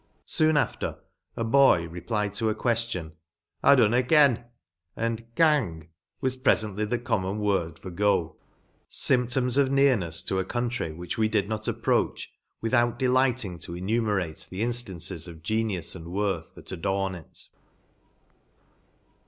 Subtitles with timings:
[0.25, 0.97] Soon after,
[1.37, 3.11] a boy replied to a queftion,
[3.63, 4.45] w / do na ken"
[4.95, 5.89] and "gang"
[6.21, 8.35] was prefently the common word for^fl;
[8.91, 13.75] fymptoms of nearnefs to a country, which we did not approach, with out delighting to
[13.77, 17.47] enumerate the inftances of genius and worth, that adorn it.